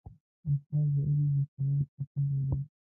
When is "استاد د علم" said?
0.47-1.27